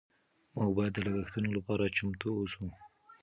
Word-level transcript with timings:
موږ 0.55 0.69
باید 0.77 0.91
د 0.95 0.99
لګښتونو 1.05 1.49
لپاره 1.57 1.93
چمتو 1.95 2.29
اوسو. 2.37 2.65